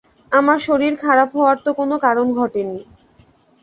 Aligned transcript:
আমার 0.31 0.57
শরীর 0.59 0.93
খারাপ 1.03 1.29
হওয়ার 1.35 1.57
তো 1.65 1.71
কোনো 1.79 1.95
কারণ 2.05 2.27
ঘটে 2.39 2.61
নি! 2.63 2.79